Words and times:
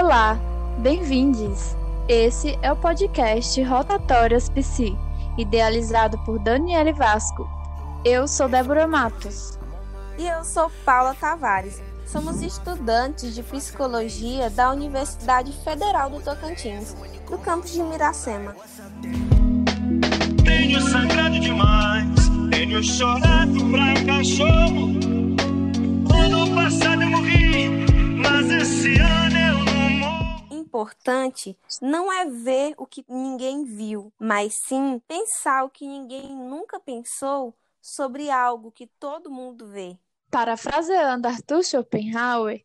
Olá, 0.00 0.40
bem-vindos! 0.78 1.76
Esse 2.08 2.58
é 2.62 2.72
o 2.72 2.76
podcast 2.76 3.62
Rotatórias 3.62 4.48
Psi, 4.48 4.96
idealizado 5.36 6.16
por 6.24 6.38
Daniele 6.38 6.94
Vasco. 6.94 7.46
Eu 8.02 8.26
sou 8.26 8.48
Débora 8.48 8.86
Matos. 8.86 9.58
E 10.16 10.26
eu 10.26 10.42
sou 10.44 10.72
Paula 10.86 11.14
Tavares. 11.14 11.82
Somos 12.06 12.40
estudantes 12.40 13.34
de 13.34 13.42
psicologia 13.42 14.48
da 14.48 14.70
Universidade 14.70 15.52
Federal 15.62 16.08
do 16.08 16.22
Tocantins, 16.22 16.96
do 17.30 17.36
campus 17.36 17.72
de 17.72 17.82
Miracema. 17.82 18.56
Tenho 20.42 20.80
sangrado 20.80 21.38
demais, 21.38 22.08
tenho 22.50 22.82
chorado 22.82 23.62
pra 23.70 23.92
cachorro. 24.06 24.88
Ano 26.18 26.54
passado 26.54 27.02
eu 27.02 27.10
morri, 27.10 27.84
mas 28.16 28.50
esse 28.50 28.98
ano. 28.98 29.31
Importante 30.82 31.56
não 31.80 32.12
é 32.12 32.28
ver 32.28 32.74
o 32.76 32.84
que 32.84 33.04
ninguém 33.08 33.64
viu, 33.64 34.12
mas 34.18 34.54
sim 34.54 35.00
pensar 35.06 35.62
o 35.62 35.70
que 35.70 35.86
ninguém 35.86 36.34
nunca 36.34 36.80
pensou 36.80 37.54
sobre 37.80 38.28
algo 38.28 38.72
que 38.72 38.88
todo 38.98 39.30
mundo 39.30 39.68
vê. 39.68 39.96
Parafraseando 40.28 41.28
Arthur 41.28 41.62
Schopenhauer, 41.62 42.64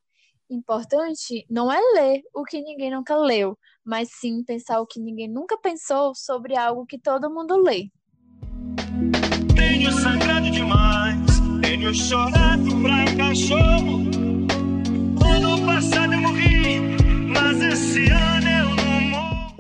importante 0.50 1.46
não 1.48 1.72
é 1.72 1.80
ler 1.94 2.24
o 2.34 2.44
que 2.44 2.60
ninguém 2.60 2.90
nunca 2.90 3.16
leu, 3.16 3.56
mas 3.86 4.10
sim 4.20 4.44
pensar 4.44 4.82
o 4.82 4.88
que 4.88 5.00
ninguém 5.00 5.30
nunca 5.30 5.56
pensou 5.56 6.16
sobre 6.16 6.58
algo 6.58 6.88
que 6.88 6.98
todo 6.98 7.30
mundo 7.30 7.56
lê. 7.56 7.92
Tenho 9.56 9.92
sangrado 9.92 10.50
demais, 10.50 11.20
tenho 11.62 11.94
chorado 11.94 12.82
pra 12.82 13.16
cachorro. 13.16 14.27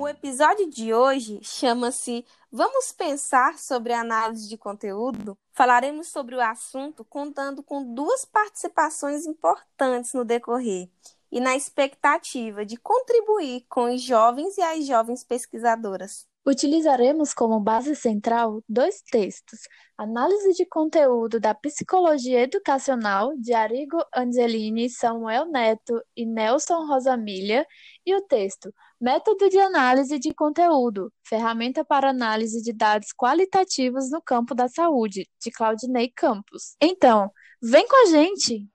O 0.07 0.09
episódio 0.09 0.69
de 0.69 0.93
hoje 0.93 1.41
chama-se 1.43 2.25
Vamos 2.49 2.93
pensar 2.93 3.59
sobre 3.59 3.91
análise 3.91 4.47
de 4.47 4.57
conteúdo? 4.57 5.37
Falaremos 5.51 6.07
sobre 6.07 6.33
o 6.33 6.39
assunto 6.39 7.03
contando 7.03 7.61
com 7.61 7.93
duas 7.93 8.23
participações 8.23 9.25
importantes 9.25 10.13
no 10.13 10.23
decorrer 10.23 10.89
e 11.29 11.41
na 11.41 11.57
expectativa 11.57 12.65
de 12.65 12.77
contribuir 12.77 13.65
com 13.67 13.93
os 13.93 14.01
jovens 14.01 14.57
e 14.57 14.61
as 14.61 14.85
jovens 14.85 15.25
pesquisadoras. 15.25 16.25
Utilizaremos 16.47 17.33
como 17.33 17.59
base 17.59 17.93
central 17.93 18.63
dois 18.69 19.01
textos: 19.01 19.59
Análise 19.97 20.53
de 20.53 20.65
conteúdo 20.65 21.41
da 21.41 21.53
Psicologia 21.53 22.39
Educacional, 22.39 23.33
de 23.37 23.53
Arrigo 23.53 23.97
Angelini, 24.15 24.89
Samuel 24.89 25.47
Neto 25.47 26.01
e 26.15 26.25
Nelson 26.25 26.87
Rosamilha, 26.87 27.67
e 28.05 28.15
o 28.15 28.21
texto 28.21 28.73
Método 28.97 29.49
de 29.49 29.59
Análise 29.59 30.17
de 30.17 30.33
Conteúdo, 30.33 31.11
Ferramenta 31.21 31.83
para 31.83 32.11
Análise 32.11 32.63
de 32.63 32.71
Dados 32.71 33.09
Qualitativos 33.11 34.09
no 34.09 34.21
Campo 34.21 34.55
da 34.55 34.69
Saúde, 34.69 35.27
de 35.43 35.51
Claudinei 35.51 36.09
Campos. 36.15 36.77
Então, 36.81 37.29
vem 37.61 37.85
com 37.85 38.03
a 38.03 38.09
gente! 38.09 38.65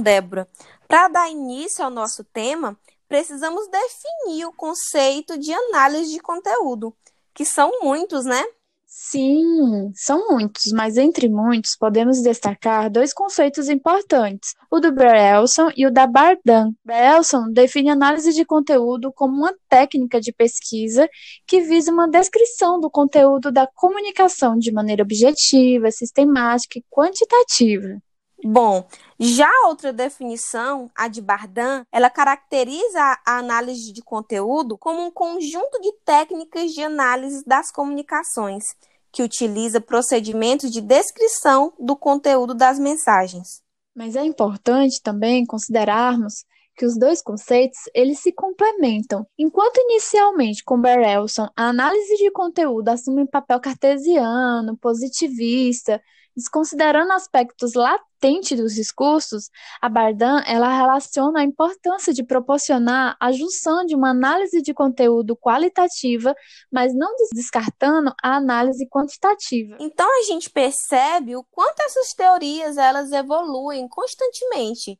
Débora, 0.00 0.48
para 0.88 1.08
dar 1.08 1.30
início 1.30 1.84
ao 1.84 1.90
nosso 1.90 2.24
tema, 2.24 2.78
precisamos 3.08 3.68
definir 3.68 4.46
o 4.46 4.52
conceito 4.52 5.38
de 5.38 5.52
análise 5.52 6.12
de 6.12 6.20
conteúdo, 6.20 6.94
que 7.34 7.44
são 7.44 7.80
muitos, 7.82 8.24
né? 8.24 8.44
Sim, 8.92 9.92
são 9.94 10.28
muitos, 10.30 10.72
mas 10.72 10.96
entre 10.96 11.28
muitos 11.28 11.76
podemos 11.76 12.20
destacar 12.22 12.90
dois 12.90 13.12
conceitos 13.12 13.68
importantes, 13.68 14.54
o 14.68 14.80
do 14.80 14.90
Brelson 14.90 15.70
e 15.76 15.86
o 15.86 15.92
da 15.92 16.08
Bardan. 16.08 16.72
Brelson 16.84 17.52
define 17.52 17.90
análise 17.90 18.32
de 18.32 18.44
conteúdo 18.44 19.12
como 19.12 19.36
uma 19.36 19.54
técnica 19.68 20.20
de 20.20 20.32
pesquisa 20.32 21.08
que 21.46 21.60
visa 21.60 21.92
uma 21.92 22.08
descrição 22.08 22.80
do 22.80 22.90
conteúdo 22.90 23.52
da 23.52 23.64
comunicação 23.66 24.58
de 24.58 24.72
maneira 24.72 25.04
objetiva, 25.04 25.90
sistemática 25.92 26.78
e 26.78 26.84
quantitativa. 26.90 28.02
Bom, 28.42 28.86
já 29.18 29.50
outra 29.66 29.92
definição, 29.92 30.90
a 30.96 31.08
de 31.08 31.20
Bardan, 31.20 31.84
ela 31.92 32.08
caracteriza 32.08 33.18
a 33.26 33.38
análise 33.38 33.92
de 33.92 34.02
conteúdo 34.02 34.78
como 34.78 35.02
um 35.02 35.10
conjunto 35.10 35.78
de 35.80 35.92
técnicas 36.04 36.72
de 36.72 36.82
análise 36.82 37.44
das 37.44 37.70
comunicações, 37.70 38.64
que 39.12 39.22
utiliza 39.22 39.80
procedimentos 39.80 40.70
de 40.70 40.80
descrição 40.80 41.72
do 41.78 41.94
conteúdo 41.94 42.54
das 42.54 42.78
mensagens. 42.78 43.62
Mas 43.94 44.16
é 44.16 44.24
importante 44.24 45.02
também 45.02 45.44
considerarmos 45.44 46.44
que 46.76 46.86
os 46.86 46.96
dois 46.96 47.20
conceitos 47.20 47.78
eles 47.94 48.20
se 48.20 48.32
complementam. 48.32 49.26
Enquanto 49.38 49.76
inicialmente 49.76 50.64
com 50.64 50.80
Berelson 50.80 51.46
a 51.54 51.68
análise 51.68 52.16
de 52.16 52.30
conteúdo 52.30 52.88
assume 52.88 53.22
um 53.22 53.26
papel 53.26 53.60
cartesiano, 53.60 54.78
positivista, 54.78 56.00
desconsiderando 56.40 57.12
aspectos 57.12 57.74
latentes 57.74 58.58
dos 58.58 58.74
discursos, 58.74 59.50
a 59.80 59.88
Bardan 59.88 60.42
ela 60.46 60.74
relaciona 60.74 61.40
a 61.40 61.44
importância 61.44 62.12
de 62.12 62.24
proporcionar 62.24 63.16
a 63.20 63.30
junção 63.30 63.84
de 63.84 63.94
uma 63.94 64.10
análise 64.10 64.60
de 64.62 64.74
conteúdo 64.74 65.36
qualitativa, 65.36 66.34
mas 66.72 66.94
não 66.94 67.14
descartando 67.32 68.12
a 68.22 68.36
análise 68.36 68.86
quantitativa. 68.88 69.76
Então 69.78 70.08
a 70.20 70.22
gente 70.24 70.50
percebe 70.50 71.36
o 71.36 71.44
quanto 71.50 71.80
essas 71.80 72.12
teorias 72.14 72.76
elas 72.76 73.12
evoluem 73.12 73.86
constantemente 73.88 74.98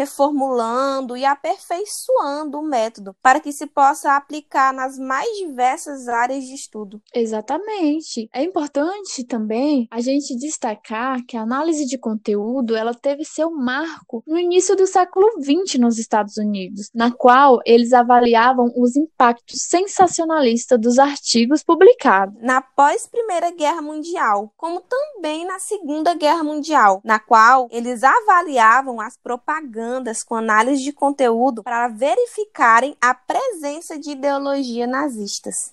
reformulando 0.00 1.14
e 1.14 1.26
aperfeiçoando 1.26 2.58
o 2.58 2.62
método 2.62 3.14
para 3.22 3.38
que 3.38 3.52
se 3.52 3.66
possa 3.66 4.16
aplicar 4.16 4.72
nas 4.72 4.98
mais 4.98 5.28
diversas 5.36 6.08
áreas 6.08 6.44
de 6.44 6.54
estudo. 6.54 7.02
Exatamente. 7.14 8.28
É 8.32 8.42
importante 8.42 9.24
também 9.24 9.86
a 9.90 10.00
gente 10.00 10.34
destacar 10.36 11.22
que 11.26 11.36
a 11.36 11.42
análise 11.42 11.84
de 11.84 11.98
conteúdo 11.98 12.74
ela 12.74 12.94
teve 12.94 13.24
seu 13.24 13.50
marco 13.50 14.22
no 14.26 14.38
início 14.38 14.74
do 14.74 14.86
século 14.86 15.26
XX 15.38 15.78
nos 15.78 15.98
Estados 15.98 16.38
Unidos, 16.38 16.90
na 16.94 17.10
qual 17.10 17.60
eles 17.66 17.92
avaliavam 17.92 18.72
os 18.76 18.96
impactos 18.96 19.62
sensacionalistas 19.68 20.80
dos 20.80 20.98
artigos 20.98 21.62
publicados. 21.62 22.34
Na 22.40 22.62
pós 22.62 23.06
Primeira 23.06 23.50
Guerra 23.50 23.82
Mundial, 23.82 24.50
como 24.56 24.80
também 24.80 25.44
na 25.44 25.58
Segunda 25.58 26.14
Guerra 26.14 26.42
Mundial, 26.42 27.02
na 27.04 27.18
qual 27.18 27.68
eles 27.70 28.02
avaliavam 28.02 28.98
as 28.98 29.18
propagandas 29.18 29.89
com 30.26 30.34
análise 30.34 30.82
de 30.82 30.92
conteúdo 30.92 31.62
para 31.62 31.88
verificarem 31.88 32.96
a 33.00 33.14
presença 33.14 33.98
de 33.98 34.10
ideologia 34.10 34.86
nazistas. 34.86 35.72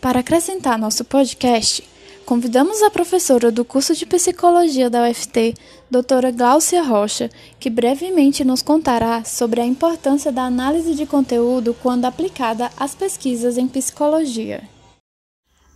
Para 0.00 0.20
acrescentar 0.20 0.78
nosso 0.78 1.04
podcast, 1.04 1.82
convidamos 2.24 2.82
a 2.82 2.90
professora 2.90 3.50
do 3.50 3.64
curso 3.64 3.94
de 3.94 4.06
Psicologia 4.06 4.88
da 4.88 5.08
UFT, 5.08 5.54
doutora 5.90 6.30
Gláucia 6.30 6.82
Rocha, 6.82 7.30
que 7.58 7.68
brevemente 7.68 8.44
nos 8.44 8.62
contará 8.62 9.24
sobre 9.24 9.60
a 9.60 9.66
importância 9.66 10.30
da 10.30 10.42
análise 10.42 10.94
de 10.94 11.04
conteúdo 11.04 11.74
quando 11.82 12.04
aplicada 12.04 12.70
às 12.76 12.94
pesquisas 12.94 13.58
em 13.58 13.66
psicologia. 13.66 14.62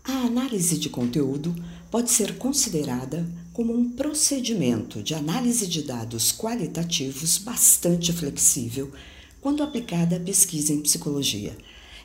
A 0.04 0.26
análise 0.26 0.78
de 0.78 0.88
conteúdo 0.88 1.54
pode 1.90 2.10
ser 2.10 2.38
considerada 2.38 3.24
como 3.52 3.74
um 3.74 3.90
procedimento 3.90 5.02
de 5.02 5.14
análise 5.14 5.66
de 5.66 5.82
dados 5.82 6.32
qualitativos 6.32 7.38
bastante 7.38 8.12
flexível 8.12 8.90
quando 9.40 9.62
aplicada 9.62 10.16
à 10.16 10.20
pesquisa 10.20 10.72
em 10.72 10.80
psicologia. 10.80 11.56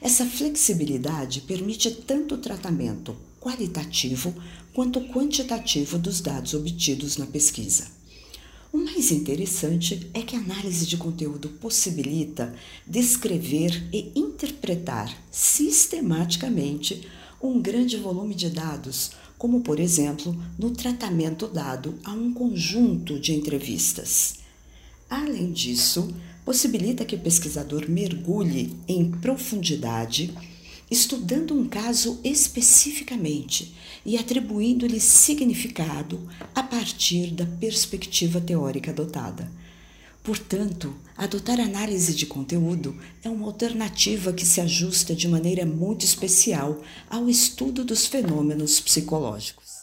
Essa 0.01 0.25
flexibilidade 0.25 1.41
permite 1.41 1.89
tanto 1.91 2.35
o 2.35 2.38
tratamento 2.38 3.15
qualitativo 3.39 4.33
quanto 4.73 5.01
quantitativo 5.07 5.97
dos 5.97 6.21
dados 6.21 6.53
obtidos 6.53 7.17
na 7.17 7.25
pesquisa. 7.25 7.88
O 8.71 8.77
mais 8.77 9.11
interessante 9.11 10.09
é 10.13 10.21
que 10.21 10.35
a 10.35 10.39
análise 10.39 10.85
de 10.85 10.97
conteúdo 10.97 11.50
possibilita 11.50 12.53
descrever 12.85 13.88
e 13.93 14.11
interpretar 14.13 15.15
sistematicamente 15.31 17.07
um 17.41 17.61
grande 17.61 17.97
volume 17.97 18.35
de 18.35 18.50
dados, 18.50 19.11
como 19.38 19.62
por 19.62 19.80
exemplo 19.80 20.36
no 20.57 20.72
tratamento 20.72 21.48
dado 21.48 21.95
a 22.04 22.12
um 22.12 22.34
conjunto 22.34 23.19
de 23.19 23.34
entrevistas. 23.34 24.39
Além 25.10 25.51
disso, 25.51 26.13
possibilita 26.44 27.06
que 27.06 27.16
o 27.16 27.19
pesquisador 27.19 27.89
mergulhe 27.89 28.74
em 28.88 29.12
profundidade, 29.12 30.34
estudando 30.89 31.54
um 31.54 31.68
caso 31.68 32.19
especificamente 32.24 33.74
e 34.06 34.18
atribuindo-lhe 34.18 35.00
significado 35.00 36.28
a 36.56 36.63
partir 36.63 37.31
da 37.31 37.45
perspectiva 37.45 38.39
teórica 38.39 38.92
adotada. 38.92 39.51
Portanto, 40.27 40.94
adotar 41.18 41.57
análise 41.57 42.13
de 42.13 42.25
conteúdo 42.25 42.94
é 43.24 43.29
uma 43.29 43.45
alternativa 43.45 44.33
que 44.33 44.45
se 44.45 44.59
ajusta 44.59 45.15
de 45.15 45.25
maneira 45.25 45.65
muito 45.65 46.03
especial 46.03 46.81
ao 47.09 47.29
estudo 47.29 47.85
dos 47.85 48.06
fenômenos 48.06 48.81
psicológicos. 48.81 49.77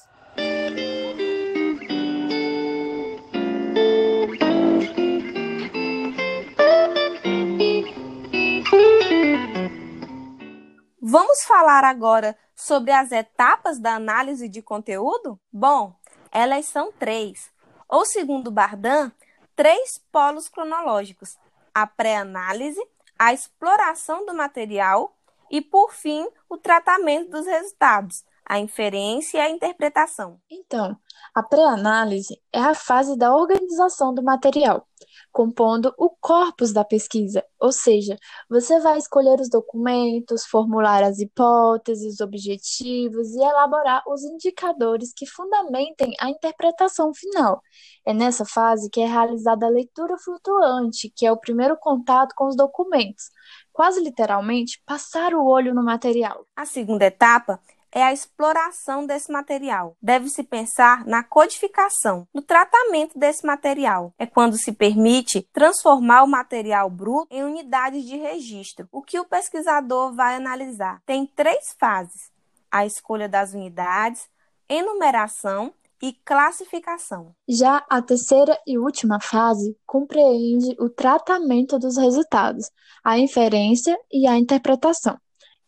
Vamos 11.00 11.42
falar 11.44 11.84
agora 11.84 12.36
sobre 12.54 12.92
as 12.92 13.12
etapas 13.12 13.78
da 13.78 13.94
análise 13.94 14.46
de 14.46 14.60
conteúdo? 14.60 15.40
Bom, 15.50 15.96
elas 16.30 16.66
são 16.66 16.92
três, 16.92 17.48
ou 17.88 18.04
segundo 18.04 18.50
Bardan, 18.50 19.10
três 19.56 19.98
polos 20.12 20.48
cronológicos: 20.48 21.38
a 21.72 21.86
pré-análise, 21.86 22.80
a 23.18 23.32
exploração 23.32 24.24
do 24.26 24.34
material 24.34 25.16
e, 25.50 25.60
por 25.60 25.92
fim, 25.92 26.28
o 26.48 26.56
tratamento 26.56 27.30
dos 27.30 27.46
resultados, 27.46 28.24
a 28.46 28.58
inferência 28.58 29.38
e 29.38 29.40
a 29.40 29.50
interpretação. 29.50 30.38
Então, 30.50 30.96
a 31.34 31.42
pré-análise 31.42 32.40
é 32.52 32.60
a 32.60 32.74
fase 32.74 33.16
da 33.16 33.34
organização 33.34 34.14
do 34.14 34.22
material, 34.22 34.86
compondo 35.32 35.92
o 35.98 36.10
corpus 36.10 36.72
da 36.72 36.84
pesquisa, 36.84 37.44
ou 37.58 37.72
seja, 37.72 38.16
você 38.48 38.78
vai 38.80 38.98
escolher 38.98 39.40
os 39.40 39.48
documentos, 39.48 40.46
formular 40.46 41.02
as 41.02 41.18
hipóteses, 41.18 42.20
objetivos 42.20 43.34
e 43.34 43.40
elaborar 43.40 44.02
os 44.06 44.22
indicadores 44.22 45.12
que 45.12 45.26
fundamentem 45.26 46.14
a 46.20 46.30
interpretação 46.30 47.12
final. 47.12 47.60
É 48.06 48.12
nessa 48.12 48.44
fase 48.44 48.90
que 48.90 49.00
é 49.00 49.06
realizada 49.06 49.66
a 49.66 49.70
leitura 49.70 50.16
flutuante, 50.18 51.10
que 51.16 51.26
é 51.26 51.32
o 51.32 51.40
primeiro 51.40 51.76
contato 51.78 52.34
com 52.36 52.46
os 52.46 52.56
documentos, 52.56 53.30
quase 53.72 54.00
literalmente 54.00 54.80
passar 54.86 55.34
o 55.34 55.44
olho 55.44 55.74
no 55.74 55.82
material. 55.82 56.46
A 56.54 56.64
segunda 56.64 57.06
etapa 57.06 57.58
é 57.94 58.02
a 58.02 58.12
exploração 58.12 59.06
desse 59.06 59.30
material. 59.30 59.96
Deve-se 60.02 60.42
pensar 60.42 61.06
na 61.06 61.22
codificação, 61.22 62.26
no 62.34 62.42
tratamento 62.42 63.16
desse 63.16 63.46
material. 63.46 64.12
É 64.18 64.26
quando 64.26 64.58
se 64.58 64.72
permite 64.72 65.48
transformar 65.52 66.24
o 66.24 66.28
material 66.28 66.90
bruto 66.90 67.28
em 67.30 67.44
unidades 67.44 68.04
de 68.04 68.16
registro, 68.16 68.88
o 68.90 69.00
que 69.00 69.18
o 69.20 69.24
pesquisador 69.24 70.12
vai 70.12 70.34
analisar. 70.34 71.00
Tem 71.06 71.24
três 71.24 71.74
fases: 71.78 72.32
a 72.70 72.84
escolha 72.84 73.28
das 73.28 73.54
unidades, 73.54 74.28
enumeração 74.68 75.72
e 76.02 76.12
classificação. 76.24 77.34
Já 77.48 77.84
a 77.88 78.02
terceira 78.02 78.58
e 78.66 78.76
última 78.76 79.20
fase 79.20 79.74
compreende 79.86 80.76
o 80.78 80.90
tratamento 80.90 81.78
dos 81.78 81.96
resultados, 81.96 82.70
a 83.02 83.18
inferência 83.18 83.96
e 84.12 84.26
a 84.26 84.36
interpretação. 84.36 85.18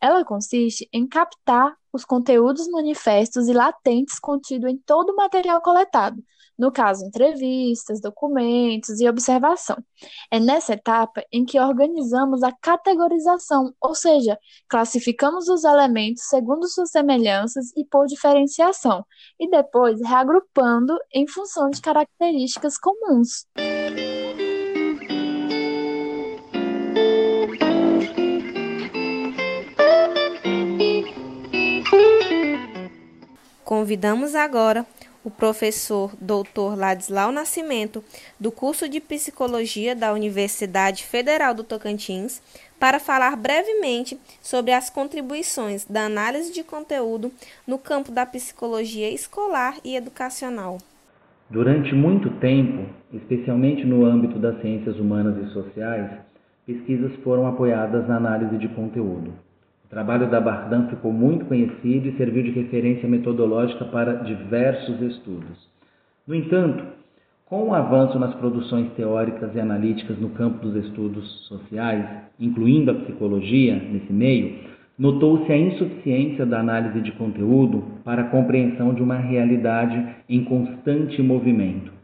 Ela 0.06 0.24
consiste 0.24 0.88
em 0.92 1.04
captar 1.04 1.76
os 1.92 2.04
conteúdos 2.04 2.68
manifestos 2.68 3.48
e 3.48 3.52
latentes 3.52 4.20
contidos 4.20 4.70
em 4.70 4.78
todo 4.78 5.10
o 5.10 5.16
material 5.16 5.60
coletado, 5.60 6.22
no 6.56 6.70
caso, 6.70 7.04
entrevistas, 7.04 8.00
documentos 8.00 9.00
e 9.00 9.08
observação. 9.08 9.76
É 10.30 10.38
nessa 10.38 10.74
etapa 10.74 11.24
em 11.32 11.44
que 11.44 11.58
organizamos 11.58 12.44
a 12.44 12.52
categorização, 12.52 13.74
ou 13.80 13.96
seja, 13.96 14.38
classificamos 14.68 15.48
os 15.48 15.64
elementos 15.64 16.22
segundo 16.28 16.68
suas 16.68 16.90
semelhanças 16.92 17.72
e 17.76 17.84
por 17.84 18.06
diferenciação, 18.06 19.04
e 19.40 19.50
depois 19.50 20.00
reagrupando 20.00 20.96
em 21.12 21.26
função 21.26 21.68
de 21.68 21.80
características 21.80 22.78
comuns. 22.78 23.44
Convidamos 33.66 34.36
agora 34.36 34.86
o 35.24 35.28
professor 35.28 36.14
Dr. 36.20 36.78
Ladislau 36.78 37.32
Nascimento, 37.32 38.00
do 38.38 38.52
curso 38.52 38.88
de 38.88 39.00
Psicologia 39.00 39.92
da 39.92 40.12
Universidade 40.12 41.02
Federal 41.02 41.52
do 41.52 41.64
Tocantins, 41.64 42.40
para 42.78 43.00
falar 43.00 43.36
brevemente 43.36 44.16
sobre 44.40 44.70
as 44.70 44.88
contribuições 44.88 45.84
da 45.84 46.02
análise 46.02 46.52
de 46.52 46.62
conteúdo 46.62 47.32
no 47.66 47.76
campo 47.76 48.12
da 48.12 48.24
psicologia 48.24 49.10
escolar 49.10 49.78
e 49.84 49.96
educacional. 49.96 50.78
Durante 51.50 51.92
muito 51.92 52.30
tempo, 52.38 52.88
especialmente 53.12 53.84
no 53.84 54.04
âmbito 54.04 54.38
das 54.38 54.60
ciências 54.60 54.96
humanas 54.96 55.44
e 55.44 55.52
sociais, 55.52 56.08
pesquisas 56.64 57.12
foram 57.24 57.48
apoiadas 57.48 58.06
na 58.06 58.16
análise 58.16 58.58
de 58.58 58.68
conteúdo. 58.68 59.44
O 59.86 59.88
trabalho 59.88 60.28
da 60.28 60.40
Bardan 60.40 60.88
ficou 60.88 61.12
muito 61.12 61.44
conhecido 61.44 62.08
e 62.08 62.16
serviu 62.16 62.42
de 62.42 62.50
referência 62.50 63.08
metodológica 63.08 63.84
para 63.84 64.14
diversos 64.24 65.00
estudos. 65.00 65.68
No 66.26 66.34
entanto, 66.34 66.84
com 67.44 67.68
o 67.68 67.74
avanço 67.74 68.18
nas 68.18 68.34
produções 68.34 68.90
teóricas 68.94 69.54
e 69.54 69.60
analíticas 69.60 70.18
no 70.18 70.30
campo 70.30 70.58
dos 70.66 70.84
estudos 70.86 71.46
sociais, 71.46 72.04
incluindo 72.40 72.90
a 72.90 72.94
psicologia 72.94 73.76
nesse 73.76 74.12
meio, 74.12 74.58
notou-se 74.98 75.52
a 75.52 75.56
insuficiência 75.56 76.44
da 76.44 76.58
análise 76.58 77.00
de 77.00 77.12
conteúdo 77.12 77.84
para 78.04 78.22
a 78.22 78.28
compreensão 78.28 78.92
de 78.92 79.02
uma 79.02 79.16
realidade 79.16 80.04
em 80.28 80.42
constante 80.42 81.22
movimento 81.22 81.95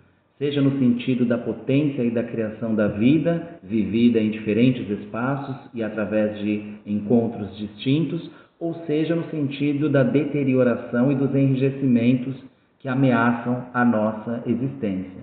seja 0.42 0.60
no 0.60 0.76
sentido 0.80 1.24
da 1.24 1.38
potência 1.38 2.02
e 2.02 2.10
da 2.10 2.24
criação 2.24 2.74
da 2.74 2.88
vida, 2.88 3.60
vivida 3.62 4.18
em 4.18 4.28
diferentes 4.28 4.90
espaços 4.90 5.54
e 5.72 5.84
através 5.84 6.36
de 6.40 6.80
encontros 6.84 7.56
distintos, 7.56 8.28
ou 8.58 8.74
seja 8.84 9.14
no 9.14 9.22
sentido 9.30 9.88
da 9.88 10.02
deterioração 10.02 11.12
e 11.12 11.14
dos 11.14 11.32
enrijecimentos 11.32 12.34
que 12.80 12.88
ameaçam 12.88 13.66
a 13.72 13.84
nossa 13.84 14.42
existência. 14.44 15.22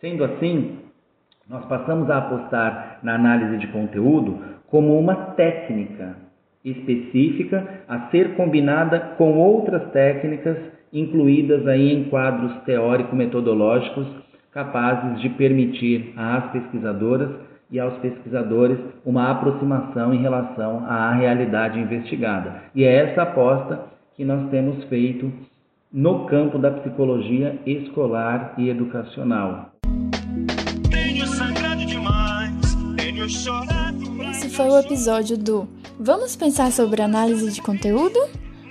Sendo 0.00 0.24
assim, 0.24 0.78
nós 1.48 1.64
passamos 1.66 2.10
a 2.10 2.18
apostar 2.18 2.98
na 3.04 3.14
análise 3.14 3.56
de 3.58 3.68
conteúdo 3.68 4.36
como 4.66 4.98
uma 4.98 5.14
técnica 5.14 6.16
específica 6.64 7.84
a 7.86 8.10
ser 8.10 8.34
combinada 8.34 8.98
com 9.16 9.38
outras 9.38 9.92
técnicas 9.92 10.56
incluídas 10.92 11.68
aí 11.68 11.92
em 11.92 12.04
quadros 12.10 12.52
teórico-metodológicos 12.64 14.28
capazes 14.52 15.20
de 15.20 15.28
permitir 15.30 16.12
às 16.16 16.50
pesquisadoras 16.50 17.30
e 17.70 17.78
aos 17.78 17.96
pesquisadores 17.98 18.78
uma 19.04 19.30
aproximação 19.30 20.12
em 20.12 20.20
relação 20.20 20.84
à 20.86 21.12
realidade 21.12 21.78
investigada. 21.78 22.62
E 22.74 22.82
é 22.82 23.10
essa 23.10 23.22
aposta 23.22 23.80
que 24.16 24.24
nós 24.24 24.50
temos 24.50 24.84
feito 24.84 25.32
no 25.92 26.26
campo 26.26 26.58
da 26.58 26.70
psicologia 26.72 27.58
escolar 27.64 28.54
e 28.58 28.68
educacional. 28.68 29.70
Esse 34.30 34.48
foi 34.50 34.68
o 34.68 34.78
episódio 34.78 35.38
do 35.38 35.68
Vamos 35.98 36.34
pensar 36.34 36.72
sobre 36.72 37.02
análise 37.02 37.52
de 37.52 37.62
conteúdo? 37.62 38.18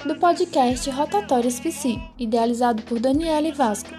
Do 0.06 0.16
podcast 0.16 0.90
Rotatórios 0.90 1.60
Psi, 1.60 2.02
idealizado 2.18 2.82
por 2.84 3.00
Daniela 3.00 3.52
Vasco 3.54 3.90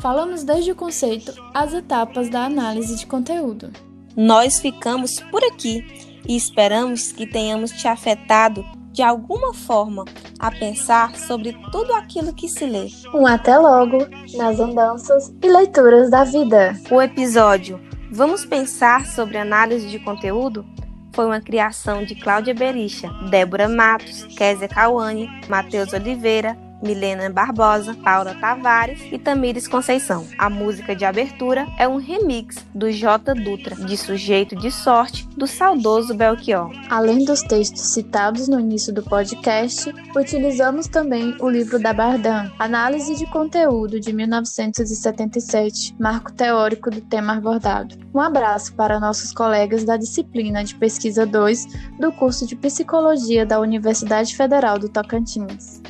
Falamos 0.00 0.44
desde 0.44 0.72
o 0.72 0.74
conceito 0.74 1.32
às 1.54 1.72
etapas 1.74 2.28
da 2.28 2.44
análise 2.44 2.96
de 2.96 3.06
conteúdo. 3.06 3.70
Nós 4.16 4.58
ficamos 4.58 5.20
por 5.30 5.42
aqui 5.44 5.84
e 6.26 6.36
esperamos 6.36 7.12
que 7.12 7.26
tenhamos 7.26 7.70
te 7.72 7.86
afetado 7.86 8.64
de 8.92 9.02
alguma 9.02 9.54
forma 9.54 10.04
a 10.38 10.50
pensar 10.50 11.14
sobre 11.16 11.56
tudo 11.70 11.92
aquilo 11.94 12.34
que 12.34 12.48
se 12.48 12.66
lê. 12.66 12.88
Um 13.14 13.26
até 13.26 13.56
logo 13.56 13.98
nas 14.34 14.58
andanças 14.58 15.32
e 15.42 15.48
leituras 15.48 16.10
da 16.10 16.24
vida. 16.24 16.76
O 16.90 17.00
episódio 17.00 17.80
Vamos 18.12 18.44
pensar 18.44 19.06
sobre 19.06 19.38
análise 19.38 19.88
de 19.88 20.00
conteúdo 20.00 20.66
foi 21.12 21.26
uma 21.26 21.40
criação 21.40 22.04
de 22.04 22.16
Cláudia 22.16 22.52
Bericha, 22.52 23.08
Débora 23.30 23.68
Matos, 23.68 24.24
Kézia 24.36 24.66
Cauane, 24.66 25.28
Matheus 25.48 25.92
Oliveira, 25.92 26.56
Milena 26.82 27.30
Barbosa, 27.30 27.94
Paula 27.94 28.34
Tavares 28.34 29.00
e 29.12 29.18
Tamires 29.18 29.68
Conceição. 29.68 30.26
A 30.38 30.48
música 30.48 30.94
de 30.94 31.04
abertura 31.04 31.66
é 31.78 31.86
um 31.86 31.96
remix 31.96 32.56
do 32.74 32.90
J. 32.90 33.34
Dutra, 33.34 33.74
de 33.76 33.96
Sujeito 33.96 34.56
de 34.56 34.70
Sorte, 34.70 35.28
do 35.36 35.46
saudoso 35.46 36.14
Belchior. 36.14 36.70
Além 36.88 37.24
dos 37.24 37.42
textos 37.42 37.92
citados 37.92 38.48
no 38.48 38.58
início 38.58 38.92
do 38.92 39.02
podcast, 39.02 39.92
utilizamos 40.16 40.86
também 40.86 41.36
o 41.40 41.48
livro 41.48 41.78
da 41.78 41.92
Bardan, 41.92 42.50
Análise 42.58 43.16
de 43.16 43.26
Conteúdo, 43.26 44.00
de 44.00 44.12
1977, 44.12 45.94
marco 45.98 46.32
teórico 46.32 46.90
do 46.90 47.00
tema 47.00 47.36
abordado. 47.36 47.96
Um 48.14 48.20
abraço 48.20 48.74
para 48.74 48.98
nossos 48.98 49.32
colegas 49.32 49.84
da 49.84 49.96
disciplina 49.96 50.64
de 50.64 50.74
Pesquisa 50.74 51.24
2 51.24 51.66
do 51.98 52.10
curso 52.12 52.46
de 52.46 52.56
Psicologia 52.56 53.46
da 53.46 53.60
Universidade 53.60 54.36
Federal 54.36 54.78
do 54.78 54.88
Tocantins. 54.88 55.80